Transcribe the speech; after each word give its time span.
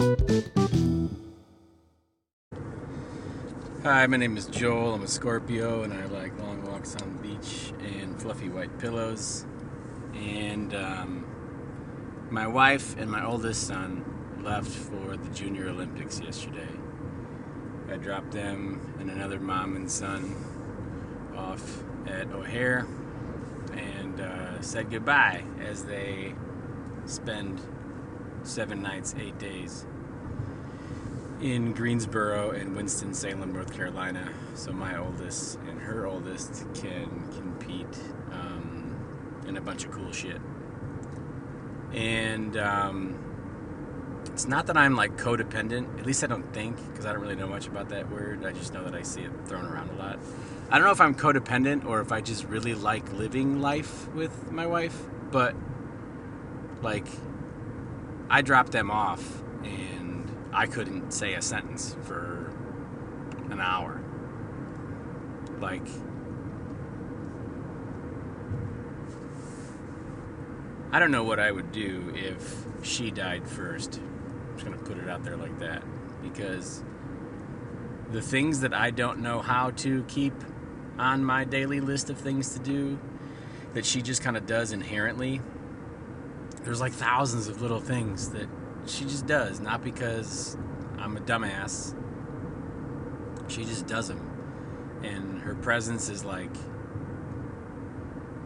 Hi, 0.00 0.06
my 4.06 4.16
name 4.16 4.38
is 4.38 4.46
Joel. 4.46 4.94
I'm 4.94 5.02
a 5.02 5.06
Scorpio 5.06 5.82
and 5.82 5.92
I 5.92 6.06
like 6.06 6.38
long 6.38 6.64
walks 6.64 6.96
on 6.96 7.18
the 7.18 7.28
beach 7.28 7.74
and 7.80 8.18
fluffy 8.18 8.48
white 8.48 8.78
pillows. 8.78 9.44
And 10.14 10.74
um, 10.74 11.26
my 12.30 12.46
wife 12.46 12.96
and 12.96 13.10
my 13.10 13.22
oldest 13.22 13.66
son 13.66 14.02
left 14.42 14.70
for 14.70 15.18
the 15.18 15.28
Junior 15.34 15.68
Olympics 15.68 16.18
yesterday. 16.18 16.70
I 17.92 17.98
dropped 17.98 18.30
them 18.30 18.94
and 19.00 19.10
another 19.10 19.38
mom 19.38 19.76
and 19.76 19.90
son 19.90 20.34
off 21.36 21.82
at 22.06 22.32
O'Hare 22.32 22.86
and 23.74 24.18
uh, 24.18 24.62
said 24.62 24.90
goodbye 24.90 25.44
as 25.60 25.84
they 25.84 26.34
spend 27.04 27.60
seven 28.42 28.82
nights, 28.82 29.14
eight 29.18 29.38
days 29.38 29.86
in 31.40 31.72
Greensboro 31.72 32.50
and 32.50 32.76
Winston-Salem, 32.76 33.52
North 33.52 33.74
Carolina. 33.74 34.30
So 34.54 34.72
my 34.72 34.98
oldest 34.98 35.58
and 35.68 35.80
her 35.80 36.06
oldest 36.06 36.66
can 36.74 37.08
compete 37.32 37.98
um, 38.32 39.42
in 39.46 39.56
a 39.56 39.60
bunch 39.60 39.84
of 39.84 39.90
cool 39.90 40.12
shit. 40.12 40.40
And 41.92 42.56
um, 42.58 43.18
it's 44.26 44.46
not 44.46 44.66
that 44.66 44.76
I'm 44.76 44.96
like 44.96 45.16
codependent. 45.16 45.98
At 45.98 46.06
least 46.06 46.22
I 46.22 46.26
don't 46.26 46.52
think, 46.52 46.76
because 46.90 47.06
I 47.06 47.12
don't 47.12 47.22
really 47.22 47.36
know 47.36 47.48
much 47.48 47.66
about 47.66 47.88
that 47.88 48.10
word. 48.10 48.44
I 48.44 48.52
just 48.52 48.74
know 48.74 48.84
that 48.84 48.94
I 48.94 49.02
see 49.02 49.22
it 49.22 49.30
thrown 49.46 49.64
around 49.64 49.90
a 49.90 49.94
lot. 49.94 50.18
I 50.70 50.76
don't 50.76 50.86
know 50.86 50.92
if 50.92 51.00
I'm 51.00 51.14
codependent 51.14 51.86
or 51.86 52.00
if 52.00 52.12
I 52.12 52.20
just 52.20 52.44
really 52.44 52.74
like 52.74 53.12
living 53.12 53.60
life 53.60 54.08
with 54.14 54.52
my 54.52 54.66
wife, 54.66 54.96
but 55.32 55.56
like 56.82 57.06
I 58.30 58.42
dropped 58.42 58.70
them 58.70 58.92
off 58.92 59.42
and 59.64 60.30
I 60.52 60.66
couldn't 60.66 61.10
say 61.10 61.34
a 61.34 61.42
sentence 61.42 61.96
for 62.04 62.52
an 63.50 63.60
hour. 63.60 64.00
Like, 65.60 65.86
I 70.92 71.00
don't 71.00 71.10
know 71.10 71.24
what 71.24 71.40
I 71.40 71.50
would 71.50 71.72
do 71.72 72.12
if 72.14 72.64
she 72.82 73.10
died 73.10 73.48
first. 73.48 73.98
I'm 73.98 74.54
just 74.54 74.64
going 74.64 74.78
to 74.78 74.84
put 74.84 74.96
it 74.96 75.08
out 75.08 75.24
there 75.24 75.36
like 75.36 75.58
that. 75.58 75.82
Because 76.22 76.84
the 78.12 78.22
things 78.22 78.60
that 78.60 78.72
I 78.72 78.90
don't 78.90 79.20
know 79.20 79.40
how 79.40 79.70
to 79.70 80.04
keep 80.04 80.34
on 80.98 81.24
my 81.24 81.44
daily 81.44 81.80
list 81.80 82.10
of 82.10 82.18
things 82.18 82.54
to 82.54 82.60
do 82.60 82.98
that 83.74 83.84
she 83.84 84.02
just 84.02 84.22
kind 84.22 84.36
of 84.36 84.46
does 84.46 84.72
inherently, 84.72 85.40
there's 86.62 86.80
like 86.80 86.92
thousands 86.92 87.48
of 87.48 87.62
little 87.62 87.80
things 87.80 88.30
that 88.30 88.48
she 88.86 89.04
just 89.04 89.26
does, 89.26 89.60
not 89.60 89.82
because 89.82 90.56
I'm 90.98 91.16
a 91.16 91.20
dumbass. 91.20 91.94
She 93.48 93.64
just 93.64 93.86
does 93.86 94.08
them. 94.08 95.00
And 95.02 95.40
her 95.40 95.54
presence 95.54 96.08
is 96.08 96.24
like 96.24 96.54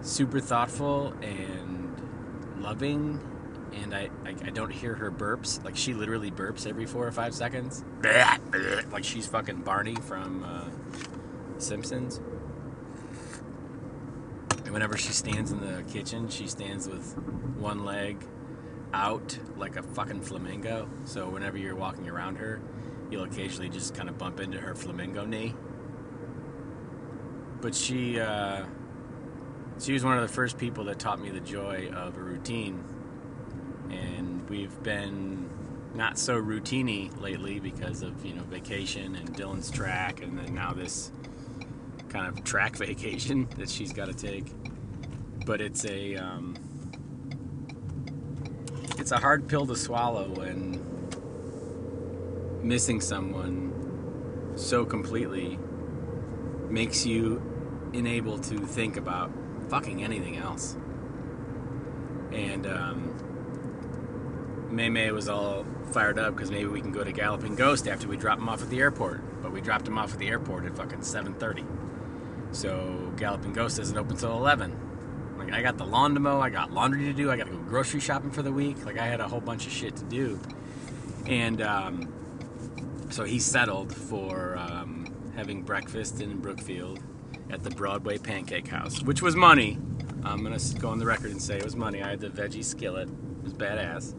super 0.00 0.40
thoughtful 0.40 1.12
and 1.22 2.00
loving. 2.60 3.20
And 3.82 3.92
I, 3.94 4.08
I, 4.24 4.30
I 4.30 4.50
don't 4.50 4.70
hear 4.70 4.94
her 4.94 5.10
burps. 5.10 5.64
Like 5.64 5.76
she 5.76 5.94
literally 5.94 6.30
burps 6.30 6.66
every 6.66 6.86
four 6.86 7.06
or 7.06 7.12
five 7.12 7.34
seconds. 7.34 7.84
Like 8.92 9.04
she's 9.04 9.26
fucking 9.26 9.62
Barney 9.62 9.96
from 9.96 10.44
uh, 10.44 10.70
Simpsons. 11.58 12.20
And 14.64 14.72
whenever 14.72 14.96
she 14.96 15.12
stands 15.12 15.52
in 15.52 15.60
the 15.60 15.82
kitchen, 15.92 16.28
she 16.28 16.46
stands 16.46 16.88
with 16.88 17.16
one 17.58 17.84
leg 17.84 18.24
out 18.92 19.38
like 19.56 19.76
a 19.76 19.82
fucking 19.82 20.22
flamingo. 20.22 20.88
So 21.04 21.28
whenever 21.28 21.58
you're 21.58 21.76
walking 21.76 22.08
around 22.08 22.36
her, 22.36 22.62
you'll 23.10 23.24
occasionally 23.24 23.68
just 23.68 23.94
kind 23.94 24.08
of 24.08 24.16
bump 24.16 24.40
into 24.40 24.58
her 24.58 24.74
flamingo 24.74 25.24
knee. 25.24 25.54
But 27.60 27.74
she, 27.74 28.20
uh, 28.20 28.64
she 29.78 29.92
was 29.92 30.04
one 30.04 30.16
of 30.16 30.22
the 30.22 30.32
first 30.32 30.58
people 30.58 30.84
that 30.84 30.98
taught 30.98 31.20
me 31.20 31.30
the 31.30 31.40
joy 31.40 31.90
of 31.94 32.16
a 32.16 32.20
routine. 32.20 32.82
And 33.90 34.48
we've 34.48 34.82
been 34.82 35.50
not 35.94 36.18
so 36.18 36.40
routiney 36.40 37.20
lately 37.20 37.60
because 37.60 38.02
of 38.02 38.24
you 38.24 38.34
know 38.34 38.42
vacation 38.44 39.14
and 39.14 39.34
Dylan's 39.34 39.70
track, 39.70 40.22
and 40.22 40.36
then 40.38 40.54
now 40.54 40.72
this 40.72 41.12
kind 42.14 42.26
of 42.28 42.44
track 42.44 42.76
vacation 42.76 43.48
that 43.56 43.68
she's 43.68 43.92
got 43.92 44.06
to 44.06 44.14
take. 44.14 44.46
But 45.44 45.60
it's 45.60 45.84
a 45.84 46.14
um, 46.16 46.56
it's 48.98 49.10
a 49.12 49.18
hard 49.18 49.48
pill 49.48 49.66
to 49.66 49.76
swallow 49.76 50.30
when 50.30 50.80
missing 52.62 53.00
someone 53.00 54.52
so 54.54 54.84
completely 54.86 55.58
makes 56.70 57.04
you 57.04 57.42
unable 57.92 58.38
to 58.38 58.58
think 58.58 58.96
about 58.96 59.30
fucking 59.68 60.02
anything 60.02 60.36
else. 60.36 60.76
And 62.32 62.66
um, 62.66 63.14
May 64.70 64.88
May 64.88 65.10
was 65.10 65.28
all 65.28 65.66
fired 65.92 66.18
up 66.18 66.34
because 66.34 66.50
maybe 66.50 66.66
we 66.66 66.80
can 66.80 66.92
go 66.92 67.04
to 67.04 67.12
Galloping 67.12 67.54
Ghost 67.54 67.86
after 67.86 68.08
we 68.08 68.16
drop 68.16 68.38
him 68.38 68.48
off 68.48 68.62
at 68.62 68.70
the 68.70 68.80
airport. 68.80 69.42
But 69.42 69.52
we 69.52 69.60
dropped 69.60 69.86
him 69.86 69.98
off 69.98 70.14
at 70.14 70.18
the 70.18 70.28
airport 70.28 70.64
at 70.64 70.76
fucking 70.76 71.00
7:30. 71.00 71.66
So 72.54 73.12
Galloping 73.16 73.52
Ghost 73.52 73.78
doesn't 73.78 73.98
open 73.98 74.12
until 74.12 74.36
11. 74.36 75.36
Like 75.38 75.52
I 75.52 75.60
got 75.60 75.76
the 75.76 75.84
lawn 75.84 76.14
to 76.14 76.20
mow, 76.20 76.40
I 76.40 76.50
got 76.50 76.72
laundry 76.72 77.04
to 77.06 77.12
do, 77.12 77.30
I 77.30 77.36
got 77.36 77.48
to 77.48 77.52
go 77.52 77.58
grocery 77.58 77.98
shopping 78.00 78.30
for 78.30 78.42
the 78.42 78.52
week. 78.52 78.86
Like 78.86 78.96
I 78.96 79.06
had 79.06 79.20
a 79.20 79.26
whole 79.26 79.40
bunch 79.40 79.66
of 79.66 79.72
shit 79.72 79.96
to 79.96 80.04
do, 80.04 80.40
and 81.26 81.60
um, 81.60 82.12
so 83.10 83.24
he 83.24 83.40
settled 83.40 83.94
for 83.94 84.56
um, 84.56 85.12
having 85.34 85.62
breakfast 85.62 86.20
in 86.20 86.38
Brookfield 86.38 87.00
at 87.50 87.64
the 87.64 87.70
Broadway 87.70 88.18
Pancake 88.18 88.68
House, 88.68 89.02
which 89.02 89.20
was 89.20 89.34
money. 89.34 89.76
I'm 90.22 90.42
gonna 90.42 90.60
go 90.78 90.88
on 90.88 90.98
the 90.98 91.06
record 91.06 91.32
and 91.32 91.42
say 91.42 91.56
it 91.56 91.64
was 91.64 91.74
money. 91.74 92.02
I 92.02 92.10
had 92.10 92.20
the 92.20 92.28
veggie 92.28 92.64
skillet, 92.64 93.08
it 93.08 93.42
was 93.42 93.52
badass, 93.52 94.14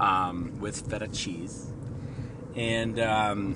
um, 0.00 0.58
with 0.58 0.90
feta 0.90 1.08
cheese, 1.08 1.72
and 2.56 2.98
um, 2.98 3.54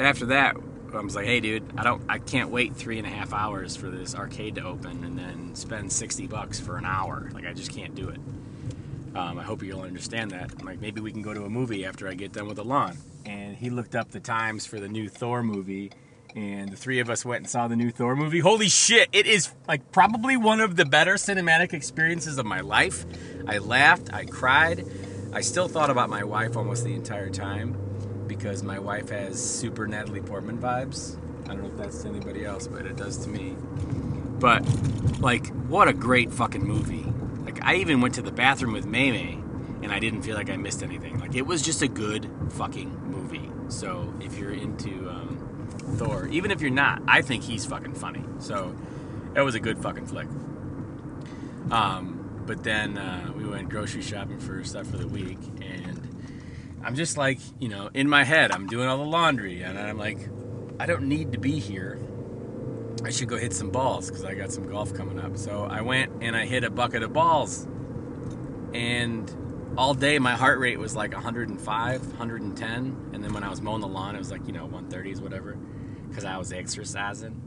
after 0.00 0.26
that 0.26 0.56
I 0.96 1.00
was 1.02 1.14
like, 1.16 1.26
hey, 1.26 1.40
dude, 1.40 1.64
I 1.76 1.84
don't, 1.84 2.02
I 2.08 2.18
can't 2.18 2.50
wait 2.50 2.76
three 2.76 2.98
and 2.98 3.06
a 3.06 3.10
half 3.10 3.32
hours 3.32 3.76
for 3.76 3.88
this 3.88 4.14
arcade 4.14 4.54
to 4.56 4.64
open 4.64 5.04
and 5.04 5.18
then 5.18 5.54
spend 5.54 5.92
sixty 5.92 6.26
bucks 6.26 6.60
for 6.60 6.76
an 6.76 6.84
hour. 6.84 7.30
Like, 7.32 7.46
I 7.46 7.52
just 7.52 7.72
can't 7.72 7.94
do 7.94 8.08
it. 8.08 8.20
Um, 9.16 9.38
I 9.38 9.42
hope 9.42 9.62
you'll 9.62 9.82
understand 9.82 10.32
that. 10.32 10.50
I'm 10.58 10.66
like, 10.66 10.80
maybe 10.80 11.00
we 11.00 11.12
can 11.12 11.22
go 11.22 11.32
to 11.32 11.44
a 11.44 11.48
movie 11.48 11.84
after 11.84 12.08
I 12.08 12.14
get 12.14 12.32
done 12.32 12.46
with 12.48 12.56
the 12.56 12.64
lawn. 12.64 12.98
And 13.24 13.56
he 13.56 13.70
looked 13.70 13.94
up 13.94 14.10
the 14.10 14.20
times 14.20 14.66
for 14.66 14.80
the 14.80 14.88
new 14.88 15.08
Thor 15.08 15.42
movie, 15.42 15.92
and 16.34 16.70
the 16.70 16.76
three 16.76 16.98
of 16.98 17.08
us 17.08 17.24
went 17.24 17.42
and 17.42 17.48
saw 17.48 17.68
the 17.68 17.76
new 17.76 17.90
Thor 17.90 18.16
movie. 18.16 18.40
Holy 18.40 18.68
shit! 18.68 19.08
It 19.12 19.26
is 19.26 19.52
like 19.68 19.92
probably 19.92 20.36
one 20.36 20.60
of 20.60 20.74
the 20.76 20.84
better 20.84 21.14
cinematic 21.14 21.72
experiences 21.72 22.38
of 22.38 22.44
my 22.44 22.60
life. 22.60 23.06
I 23.46 23.58
laughed, 23.58 24.12
I 24.12 24.24
cried, 24.24 24.84
I 25.32 25.42
still 25.42 25.68
thought 25.68 25.90
about 25.90 26.10
my 26.10 26.24
wife 26.24 26.56
almost 26.56 26.84
the 26.84 26.94
entire 26.94 27.30
time 27.30 27.76
because 28.26 28.62
my 28.62 28.78
wife 28.78 29.10
has 29.10 29.42
super 29.42 29.86
Natalie 29.86 30.20
Portman 30.20 30.58
vibes. 30.58 31.16
I 31.44 31.48
don't 31.48 31.62
know 31.62 31.68
if 31.68 31.76
that's 31.76 32.02
to 32.02 32.08
anybody 32.08 32.44
else, 32.44 32.66
but 32.66 32.86
it 32.86 32.96
does 32.96 33.18
to 33.18 33.28
me. 33.28 33.56
But 34.38 34.64
like, 35.20 35.48
what 35.68 35.88
a 35.88 35.92
great 35.92 36.32
fucking 36.32 36.64
movie! 36.64 37.06
Like, 37.44 37.62
I 37.64 37.76
even 37.76 38.00
went 38.00 38.14
to 38.14 38.22
the 38.22 38.32
bathroom 38.32 38.72
with 38.72 38.86
May 38.86 39.38
and 39.82 39.92
I 39.92 39.98
didn't 39.98 40.22
feel 40.22 40.34
like 40.34 40.48
I 40.48 40.56
missed 40.56 40.82
anything. 40.82 41.20
Like, 41.20 41.34
it 41.34 41.46
was 41.46 41.60
just 41.60 41.82
a 41.82 41.88
good 41.88 42.30
fucking 42.50 43.10
movie. 43.10 43.50
So 43.68 44.14
if 44.20 44.38
you're 44.38 44.52
into 44.52 45.10
um, 45.10 45.68
Thor, 45.96 46.26
even 46.28 46.50
if 46.50 46.62
you're 46.62 46.70
not, 46.70 47.02
I 47.06 47.20
think 47.20 47.44
he's 47.44 47.66
fucking 47.66 47.94
funny. 47.94 48.24
So 48.38 48.74
it 49.36 49.42
was 49.42 49.54
a 49.54 49.60
good 49.60 49.78
fucking 49.78 50.06
flick. 50.06 50.26
Um, 51.70 52.42
but 52.46 52.62
then 52.64 52.96
uh, 52.96 53.32
we 53.36 53.46
went 53.46 53.68
grocery 53.68 54.02
shopping 54.02 54.38
for 54.38 54.64
stuff 54.64 54.86
for 54.86 54.96
the 54.96 55.06
week, 55.06 55.38
and 55.60 55.93
I'm 56.84 56.94
just 56.96 57.16
like, 57.16 57.38
you 57.58 57.68
know, 57.68 57.88
in 57.94 58.08
my 58.08 58.24
head, 58.24 58.52
I'm 58.52 58.66
doing 58.66 58.86
all 58.86 58.98
the 58.98 59.04
laundry, 59.04 59.62
and 59.62 59.78
I'm 59.78 59.96
like, 59.96 60.18
I 60.78 60.84
don't 60.84 61.04
need 61.04 61.32
to 61.32 61.38
be 61.38 61.58
here. 61.58 61.98
I 63.02 63.10
should 63.10 63.28
go 63.28 63.38
hit 63.38 63.54
some 63.54 63.70
balls 63.70 64.08
because 64.08 64.24
I 64.24 64.34
got 64.34 64.52
some 64.52 64.68
golf 64.68 64.92
coming 64.92 65.18
up. 65.18 65.38
So 65.38 65.64
I 65.64 65.80
went 65.80 66.12
and 66.22 66.36
I 66.36 66.44
hit 66.46 66.62
a 66.62 66.70
bucket 66.70 67.02
of 67.02 67.14
balls, 67.14 67.66
and 68.74 69.34
all 69.78 69.94
day 69.94 70.18
my 70.18 70.32
heart 70.32 70.58
rate 70.58 70.78
was 70.78 70.94
like 70.94 71.12
105, 71.12 72.06
110, 72.06 73.10
and 73.12 73.24
then 73.24 73.32
when 73.32 73.42
I 73.44 73.48
was 73.48 73.62
mowing 73.62 73.80
the 73.80 73.88
lawn, 73.88 74.14
it 74.14 74.18
was 74.18 74.30
like 74.30 74.46
you 74.46 74.52
know 74.52 74.68
130s, 74.68 75.22
whatever, 75.22 75.56
because 76.08 76.26
I 76.26 76.36
was 76.36 76.52
exercising. 76.52 77.40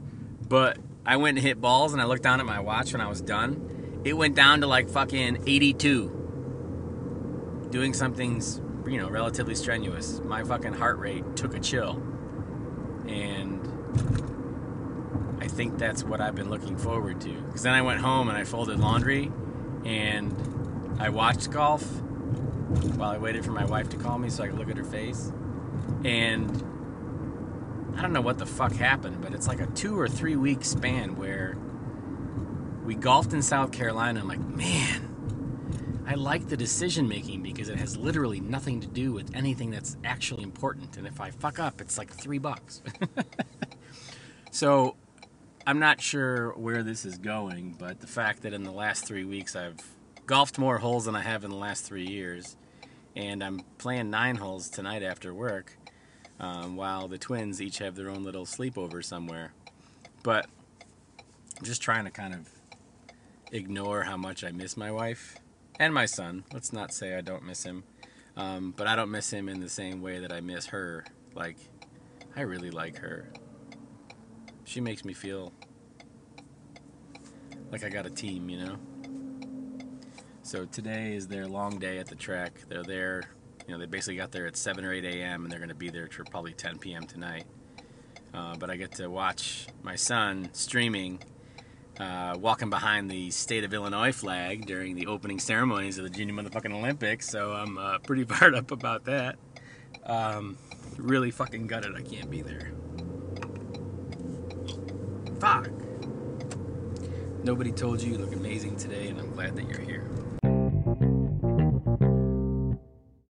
But 0.48 0.78
I 1.06 1.16
went 1.16 1.38
and 1.38 1.46
hit 1.46 1.60
balls, 1.60 1.92
and 1.92 2.02
I 2.02 2.06
looked 2.06 2.24
down 2.24 2.40
at 2.40 2.46
my 2.46 2.58
watch 2.58 2.92
when 2.92 3.00
I 3.00 3.08
was 3.08 3.20
done. 3.20 4.00
It 4.04 4.14
went 4.14 4.34
down 4.34 4.62
to 4.62 4.66
like 4.66 4.90
fucking 4.90 5.44
82. 5.46 6.14
Doing 7.70 7.94
something's 7.94 8.60
you 8.88 9.00
know, 9.00 9.08
relatively 9.08 9.54
strenuous. 9.54 10.20
My 10.24 10.42
fucking 10.42 10.74
heart 10.74 10.98
rate 10.98 11.36
took 11.36 11.54
a 11.54 11.60
chill. 11.60 12.02
And 13.06 13.60
I 15.40 15.48
think 15.48 15.78
that's 15.78 16.02
what 16.04 16.20
I've 16.20 16.34
been 16.34 16.50
looking 16.50 16.76
forward 16.76 17.20
to. 17.22 17.32
Because 17.32 17.62
then 17.62 17.74
I 17.74 17.82
went 17.82 18.00
home 18.00 18.28
and 18.28 18.36
I 18.36 18.44
folded 18.44 18.80
laundry 18.80 19.32
and 19.84 20.34
I 20.98 21.08
watched 21.10 21.50
golf. 21.50 21.84
while 22.96 23.10
I 23.10 23.18
waited 23.18 23.44
for 23.44 23.52
my 23.52 23.64
wife 23.64 23.88
to 23.90 23.96
call 23.96 24.18
me 24.18 24.28
so 24.28 24.44
I 24.44 24.48
could 24.48 24.58
look 24.58 24.68
at 24.68 24.76
her 24.76 24.84
face. 24.84 25.32
And 26.04 26.50
I 27.96 28.02
don't 28.02 28.12
know 28.12 28.20
what 28.20 28.38
the 28.38 28.46
fuck 28.46 28.72
happened, 28.72 29.20
but 29.22 29.32
it's 29.32 29.48
like 29.48 29.60
a 29.60 29.66
two 29.66 29.98
or 29.98 30.08
three 30.08 30.36
week 30.36 30.64
span 30.64 31.16
where 31.16 31.56
we 32.84 32.94
golfed 32.94 33.32
in 33.32 33.42
South 33.42 33.72
Carolina. 33.72 34.20
I'm 34.20 34.28
like, 34.28 34.40
man, 34.40 35.07
I 36.08 36.14
like 36.14 36.48
the 36.48 36.56
decision 36.56 37.06
making 37.06 37.42
because 37.42 37.68
it 37.68 37.76
has 37.76 37.94
literally 37.94 38.40
nothing 38.40 38.80
to 38.80 38.86
do 38.86 39.12
with 39.12 39.36
anything 39.36 39.70
that's 39.70 39.98
actually 40.04 40.42
important. 40.42 40.96
And 40.96 41.06
if 41.06 41.20
I 41.20 41.30
fuck 41.30 41.58
up, 41.58 41.82
it's 41.82 41.98
like 41.98 42.10
three 42.10 42.38
bucks. 42.38 42.80
so 44.50 44.96
I'm 45.66 45.78
not 45.78 46.00
sure 46.00 46.52
where 46.52 46.82
this 46.82 47.04
is 47.04 47.18
going, 47.18 47.76
but 47.78 48.00
the 48.00 48.06
fact 48.06 48.40
that 48.44 48.54
in 48.54 48.62
the 48.62 48.72
last 48.72 49.04
three 49.04 49.26
weeks 49.26 49.54
I've 49.54 49.76
golfed 50.24 50.58
more 50.58 50.78
holes 50.78 51.04
than 51.04 51.14
I 51.14 51.20
have 51.20 51.44
in 51.44 51.50
the 51.50 51.58
last 51.58 51.84
three 51.84 52.06
years, 52.06 52.56
and 53.14 53.44
I'm 53.44 53.60
playing 53.76 54.08
nine 54.08 54.36
holes 54.36 54.70
tonight 54.70 55.02
after 55.02 55.34
work, 55.34 55.76
um, 56.40 56.74
while 56.76 57.08
the 57.08 57.18
twins 57.18 57.60
each 57.60 57.80
have 57.80 57.96
their 57.96 58.08
own 58.08 58.24
little 58.24 58.46
sleepover 58.46 59.04
somewhere. 59.04 59.52
But 60.22 60.46
I'm 61.58 61.66
just 61.66 61.82
trying 61.82 62.06
to 62.06 62.10
kind 62.10 62.32
of 62.32 62.48
ignore 63.52 64.04
how 64.04 64.16
much 64.16 64.42
I 64.42 64.52
miss 64.52 64.74
my 64.74 64.90
wife 64.90 65.38
and 65.78 65.94
my 65.94 66.06
son. 66.06 66.44
Let's 66.52 66.72
not 66.72 66.92
say 66.92 67.16
I 67.16 67.20
don't 67.20 67.44
miss 67.44 67.62
him, 67.62 67.84
um, 68.36 68.74
but 68.76 68.86
I 68.86 68.96
don't 68.96 69.10
miss 69.10 69.32
him 69.32 69.48
in 69.48 69.60
the 69.60 69.68
same 69.68 70.02
way 70.02 70.18
that 70.18 70.32
I 70.32 70.40
miss 70.40 70.66
her. 70.66 71.04
Like, 71.34 71.56
I 72.36 72.42
really 72.42 72.70
like 72.70 72.98
her. 72.98 73.30
She 74.64 74.80
makes 74.80 75.04
me 75.04 75.14
feel 75.14 75.52
like 77.70 77.84
I 77.84 77.88
got 77.88 78.06
a 78.06 78.10
team, 78.10 78.48
you 78.48 78.58
know? 78.58 78.76
So 80.42 80.64
today 80.64 81.14
is 81.14 81.28
their 81.28 81.46
long 81.46 81.78
day 81.78 81.98
at 81.98 82.06
the 82.06 82.14
track. 82.14 82.52
They're 82.68 82.82
there, 82.82 83.22
you 83.66 83.74
know, 83.74 83.78
they 83.78 83.86
basically 83.86 84.16
got 84.16 84.32
there 84.32 84.46
at 84.46 84.56
7 84.56 84.84
or 84.84 84.92
8 84.92 85.04
a.m. 85.04 85.44
and 85.44 85.52
they're 85.52 85.58
going 85.58 85.68
to 85.68 85.74
be 85.74 85.90
there 85.90 86.08
till 86.08 86.24
probably 86.24 86.54
10 86.54 86.78
p.m. 86.78 87.04
tonight. 87.04 87.44
Uh, 88.32 88.56
but 88.56 88.70
I 88.70 88.76
get 88.76 88.92
to 88.92 89.08
watch 89.08 89.66
my 89.82 89.94
son 89.94 90.48
streaming, 90.52 91.20
uh, 91.98 92.36
walking 92.38 92.70
behind 92.70 93.10
the 93.10 93.30
state 93.30 93.64
of 93.64 93.74
Illinois 93.74 94.12
flag 94.12 94.66
during 94.66 94.94
the 94.94 95.06
opening 95.06 95.38
ceremonies 95.38 95.98
of 95.98 96.04
the 96.04 96.10
Junior 96.10 96.34
Motherfucking 96.34 96.72
Olympics. 96.72 97.28
So 97.28 97.52
I'm 97.52 97.78
uh, 97.78 97.98
pretty 97.98 98.24
fired 98.32 98.54
up 98.54 98.70
about 98.70 99.04
that. 99.04 99.36
Um, 100.04 100.56
really 100.96 101.30
fucking 101.30 101.66
gutted 101.66 101.94
I 101.96 102.02
can't 102.02 102.30
be 102.30 102.42
there. 102.42 102.72
Fuck. 105.40 105.70
Nobody 107.44 107.72
told 107.72 108.02
you 108.02 108.12
you 108.12 108.18
look 108.18 108.34
amazing 108.34 108.76
today, 108.76 109.08
and 109.08 109.18
I'm 109.20 109.32
glad 109.32 109.56
that 109.56 109.68
you're 109.68 109.80
here. 109.80 110.37